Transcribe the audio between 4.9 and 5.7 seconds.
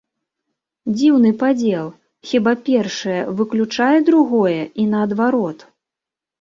наадварот?